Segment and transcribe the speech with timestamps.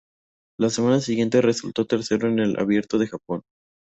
[0.59, 3.43] La semana siguiente, resultó tercero en el Abierto de Japón.